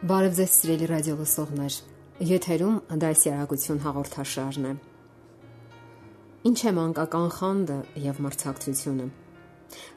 [0.00, 1.74] Բարև ձեզ սիրելի ռադիո լսողներ։
[2.24, 4.70] Եթերում դասյարակություն հաղորդաշարն է։
[6.48, 9.08] Ինչ է մանկական խանդը եւ մրցակցությունը։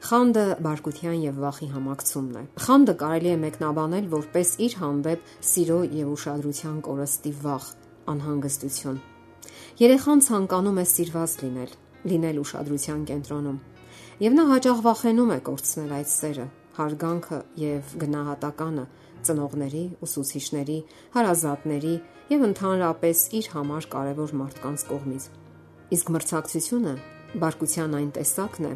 [0.04, 6.12] Խանդը բարկության եւ վախի համակցումն է։ Խանդը կարելի է մեկնաբանել որպես իր հանդեպ սիրո եւ
[6.18, 7.70] ուշադրության կորստի վախ,
[8.12, 9.00] անհանգստություն։
[9.80, 11.72] Երեխան ցանկանում է սիրված լինել,
[12.12, 13.58] լինել ուշադրության կենտրոնում,
[14.28, 18.86] եւ նա հաճախ վախենում է կորցնել այդ սերը, հարգանքը եւ գնահատականը
[19.28, 20.78] ծնողների, ուսուցիչների,
[21.14, 21.94] հարազատների
[22.30, 25.28] եւ ընդհանրապես իր համար կարևոր մարդկանց կողմից։
[25.94, 26.94] Իսկ մրցակցությունը
[27.44, 28.74] բարկության այն տեսակն է,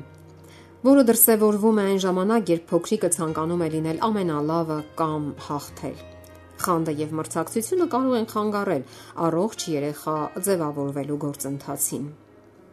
[0.89, 5.99] որը դրսևորվում է այն ժամանակ, երբ փոքրիկը ցանկանում է լինել ամենալավը կամ հաղթել։
[6.59, 8.87] Խանդը եւ մրցակցությունը կարող են խանգարել
[9.27, 10.17] առողջ երեխա
[10.49, 12.09] ձևավորվելու գործընթացին։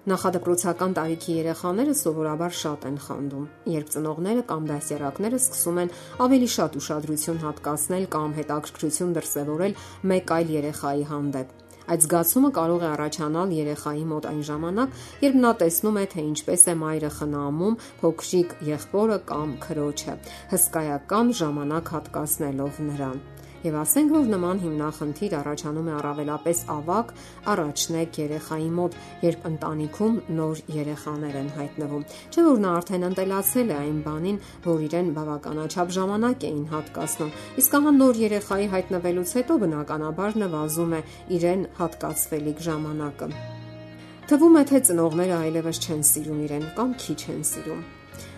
[0.05, 5.93] Նախադպրոցական տարիքի երեխաները սովորաբար շատ են խանդում, երբ ծնողները կամ դասերակները սկսում են
[6.25, 9.73] ավելի շատ ուշադրություն հատկացնել կամ հետաքրքրություն դրսևորել
[10.13, 14.95] մեկ այլ երեխայի հանդեպ։ Այդ զգացումը կարող է առաջանալ երեխայի մոտ այն ժամանակ,
[15.25, 20.15] երբ նա տեսնում է, թե ինչպես է մայրը խնամում փոքրիկ եղբորը կամ քրոջը,
[20.53, 23.21] հսկայական ժամանակ հատկացնելով նրան։
[23.65, 27.13] Եվ ասենք, որ նման հիմնախնդիր առաջանում է առավելապես ավակ
[27.53, 33.77] առաջնեկ երեխայի մոտ, երբ ընտանիքում նոր երեխաներ են հայտնվում։ Չէ՞ որ նա արդեն ընտելացել է
[33.79, 37.35] այն բանին, որ իրեն բավականաչափ ժամանակ էին հատկացնում։
[37.65, 41.03] Իսկ ահա նոր երեխայի հայտնվելուց հետո բնականաբար նվազում է
[41.41, 43.29] իրեն հատկացվելիք ժամանակը։
[44.29, 47.85] Թվում է, թե ծնողները այլևս չեն սիրում իրեն կամ քիչ են սիրում։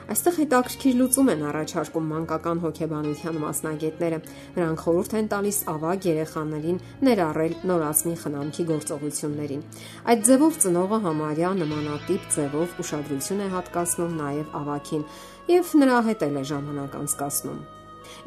[0.08, 4.20] Այստեղ հետաքրքիր լուծում են առաջարկում մանկական հոգեբանության մասնագետները։
[4.56, 9.66] Նրանք խորհուրդ են տալիս ավագ երեխաներին ներառել նորածնի խնամքի գործողություններին։
[10.08, 15.08] Այդ ձևով ծնողը համարյա նմանատիպ ձևով ուշադրություն է հատկացնում նաև ավակին
[15.52, 17.62] եւ նրա հետ էլ է ժամանակ անցկасնում։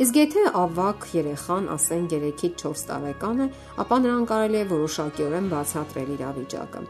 [0.04, 6.18] Իսկ եթե ավակ երեխան, ասեն 3-ից 4 տարեկան է, ապա նրան կարելի է որոշակիորեն բացատրել
[6.20, 6.88] իրավիճակը։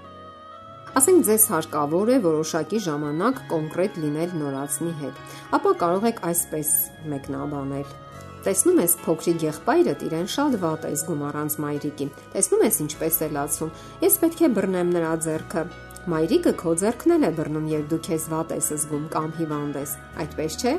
[0.98, 5.20] Ասենք ձեզ հարկավոր է որոշակի ժամանակ կոնկրետ լինել նորածնի հետ,
[5.54, 6.72] ապա կարող եք այսպես
[7.12, 7.92] մեկնաբանել.
[8.40, 13.30] Տեսնում ես փոքրիկ եղբայրդ իրեն շատ վատ է զգում առանց մայրիկի։ Տեսնում ես ինչպես է
[13.36, 15.64] լացում։ Ես պետք է բռնեմ նրա ձեռքը։
[16.10, 19.96] Մայրիկը քո ձեռքն էլ է բռնում, երբ դու քեզ վատ ես զգում կամ հիվանդ ես։
[20.26, 20.76] Այդպես չէ։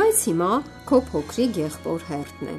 [0.00, 0.52] Բայց հիմա
[0.88, 2.58] քո փոքրիկ եղբոր հերթն է։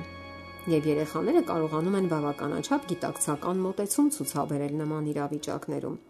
[0.78, 6.02] Եվ երեխաները կարողանում են բավականաչափ գիտակցական մոտեցում ցուցաբերել նման իրավիճակներում։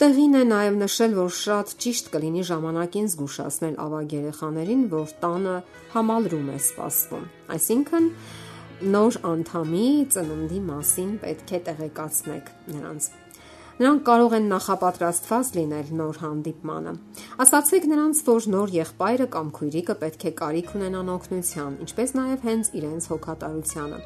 [0.00, 5.56] Տեղին է նաև նշել, որ շատ ճիշտ կլինի ժամանակին զգուշացնել ավագ երեխաներին, որ տանը
[5.92, 7.26] համալրում է սպասվում։
[7.56, 8.08] Այսինքն
[8.96, 13.10] նոր անդամի ծննդի մասին պետք է տեղեկացնեք նրանց։
[13.80, 16.90] Նրանք կարող են նախապատրաստված լինել նոր հանդիպմանը։
[17.40, 22.70] Ասացեք նրանց, որ նոր եղբայրը կամ քույրիկը պետք է կարիք ունենան օգնության, ինչպես նաև հենց
[22.78, 24.00] իրենց հոգատարությանը։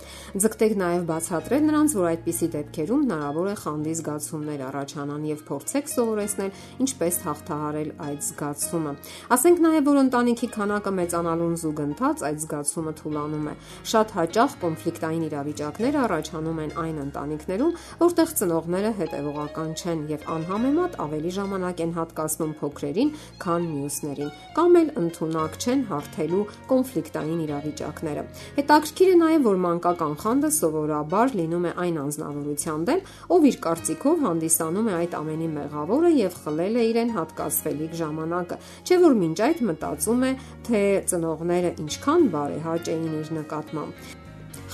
[0.47, 6.54] Ձգտեք նաև բացատրել նրանց, որ այդպիսի դեպքերում հնարավոր է խանդի զգացումներ առաջանան եւ փորձեք սովորեցնել
[6.87, 8.94] ինչպես հաղթահարել այդ զգացումը։
[9.34, 13.54] Ասենք նաև, որ ընտանիքի քանակը մեծանալուն զուգընթաց այդ զգացումը թուլանում է։
[13.97, 20.97] Շատ հաճախ կոնֆլիկտային իրավիճակներ առաջանում են այն ընտանիքներում, որտեղ ծնողները հետևողական բավական չեն եւ անհամեմատ
[21.00, 28.25] ավելի ժամանակ են հատկացնում փոքրերին, քան մյուսներին, կամ էլ ընդունակ չեն հարթելու կոնֆլիկտային իրավիճակները։
[28.59, 33.00] Հետաքրքիր է նաեւ, որ մանկական խանդը սովորաբար լինում է այն անznավորության դեմ,
[33.33, 39.00] ով իր կարծիքով հանդիսանում է այդ ամենի մեղավորը եւ խլել է իրեն հատկացվելիք ժամանակը։ Չէ
[39.06, 40.36] որ մինչ այդ մտածում է,
[40.69, 40.84] թե
[41.16, 44.25] ծնողները ինչքան բարեհաճ էին իր նկատմամբ։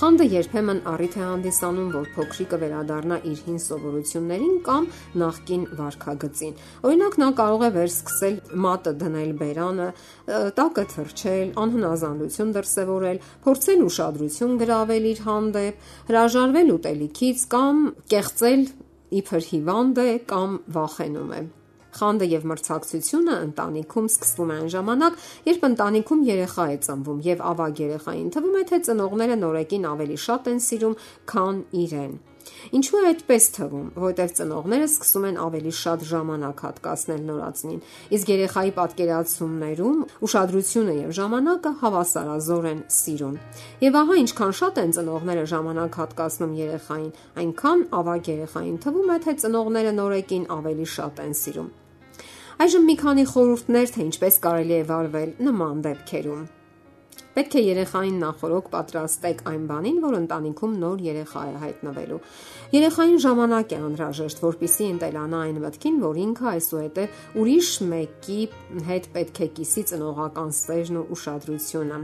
[0.03, 4.89] Խանդը երբեմն առիթ է հանդիսանում, որ փոքրիկը վերադառնա իր հին սովորություններին կամ
[5.23, 6.55] նախկին վարքագծին։
[6.89, 8.37] Օրինակ նա կարող է վերսկսել
[8.67, 9.89] մատը դնել բերանը,
[10.59, 17.83] տակը թրջել, անհնազանդություն դրսևորել, փորձել ուշադրություն գրավել իր հանդեպ, հրաժարվել ուտելիքից կամ
[18.13, 18.69] կեղծել
[19.23, 21.43] իբր հիվանդ է կամ վախենում է։
[21.93, 25.23] Խանդը եւ մրցակցությունը ընտանիքում սկսվում է այն ժամանակ,
[25.53, 30.53] երբ ընտանիքում երեխա է ծնվում եւ ավագ երեխային թվում է թե ծնողները նորեկին ավելի շատ
[30.53, 31.01] են սիրում,
[31.33, 32.21] քան իրեն։
[32.77, 37.83] Ինչու է այդպես թվում, որովհետև ծնողները սկսում են ավելի շատ ժամանակ հատկացնել նորածնին,
[38.19, 43.37] իսկ երեխայի պատկերացումներում ուշադրությունը եւ ժամանակը հավասարազոր են սիրուն։
[43.87, 47.13] Եվ ահա ինչքան շատ են ծնողները ժամանակ հատկացնում երեխային,
[47.43, 51.71] այնքան ավագ երեխային թվում է, թե ծնողները նորեկին ավելի շատ են սիրում։
[52.63, 56.43] Այժմ մի քանի խորհուրդներ, թե ինչպես կարելի է վարվել նման դեպքերում։
[57.35, 62.21] Պետք է երեխային նախորոք պատրաստեք այն բանին, որ ընտանիքում նոր երեխա է հայտնվելու։
[62.77, 68.43] Երեխային ժամանակ է անհրաժեշտ, որpիսի ընտելանա այն մտքին, որ ինքը այսուհետև ուրիշ մեկի
[68.93, 71.99] հետ պետք է կիսի ծնողական սերն ու ուշադրությունը։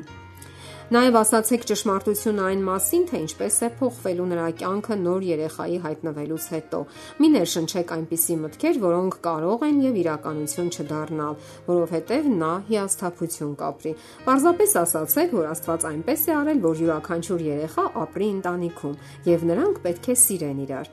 [0.88, 6.78] Նաև ասացեք ճշմարտությունը այն մասին, թե ինչպես է փոխվելու նրա կյանքը նոր երեխայի հայտնվելուց հետո։
[7.20, 11.36] Մի ներշնչեք այնպիսի մտքեր, որոնք կարող են եւ իրականություն չդառնալ,
[11.68, 13.92] որովհետեւ նա հիասթափություն կապրի։
[14.24, 18.96] Պարզապես ասացեք, որ Աստված այնպես է արել, որ յուրաքանչյուր երեխա ապրի ընտանիքում
[19.28, 20.90] եւ նրանք պետք է սիրեն իրար։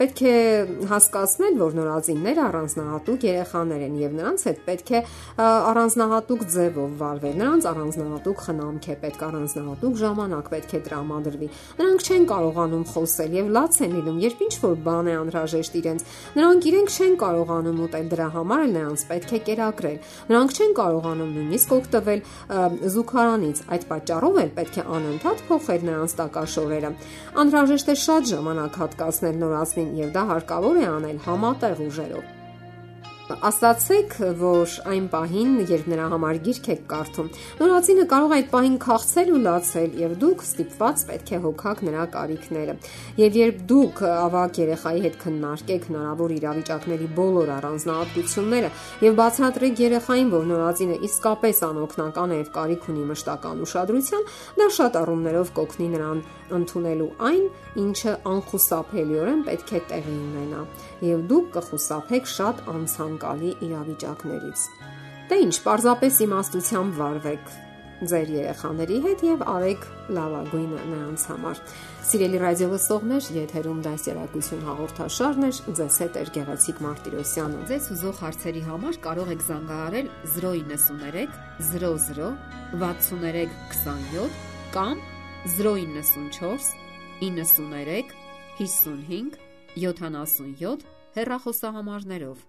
[0.00, 0.34] Պետք է
[0.88, 5.04] հասկացնել, որ նորածինները առանձնահատուկ երեխաներ են եւ նրանց հետ պետք է
[5.48, 11.48] առանձնահատուկ ձևով վարվել։ Նրանց առանձնահատուկ խնամք է պետք պետք առանձնահատուկ ժամանակ պետք է տրամադրվի։
[11.78, 16.04] Նրանք չեն կարողանում խոսել եւ լաց են լինում, երբ ինչ որ բան է անհրաժեշտ իրենց։
[16.38, 19.98] Նրանք իրենք չեն կարողանում ուտել, դրա համար էլ նրանց պետք է կերակրել։
[20.30, 22.24] Նրանք չեն կարողանում նույնիսկ օգտվել
[22.94, 26.90] զուգարանից։ Այդ պատճառով էլ պետք է անընդհատ փոխել նրանց տակաշորերը։
[27.42, 32.37] Անհրաժեշտ է շատ ժամանակ հատկացնել նորածին եւ դա հարկավոր է անել համատեղ ուժերով
[33.28, 37.26] ասացեք, որ այն պահին, երբ նրա համար գիրք եք կարդում,
[37.58, 42.06] նորածինը կարող է այդ պահին քաղցել ու լացել եւ դուք ստիպված պետք է հոգաք նրա
[42.14, 42.76] կարիքները։
[43.20, 48.72] Եվ երբ դուք ավակ երեխայի հետ քննարկեք հնարավոր իրավիճակների բոլոր առանձնահատկությունները
[49.04, 54.28] եւ բացատրեք երեխային, որ նորածինը իսկապես անօգնական է եւ կարիք ունի մշտական ուշադրության,
[54.58, 56.22] դա շատ առումներով կօգնի նրան
[56.58, 57.42] ընդունելու այն,
[57.82, 60.62] ինչը անխուսափելիորեն պետք է տեղի ունենա,
[61.04, 62.62] եւ դուք կխուսափեք շատ
[63.18, 64.60] անցանկալի իրավիճակներից։
[65.28, 67.50] Դե ինչ, պարզապես իմաստությամբ վարվեք
[68.08, 71.62] ձեր երեխաների հետ եւ արեք լավագույնը նրանց համար։
[72.08, 78.62] Սիրելի ռադիո լսողներ, եթերում դասերակցություն հաղորդաշարն է, ձեզ հետ է Գեղեցիկ Մարտիրոսյանը։ Ձեզ ուզող հարցերի
[78.68, 81.26] համար կարող եք զանգահարել 093
[81.72, 82.30] 00
[82.78, 84.38] 63 27
[84.78, 85.02] կամ
[85.58, 86.70] 094
[87.18, 88.14] 93
[88.62, 89.42] 55
[89.82, 90.86] 77
[91.18, 92.46] հեռախոսահամարներով